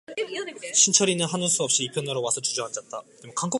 [0.73, 3.03] 신철이는 하는 수 없이 이편으로 와서 주저앉았다.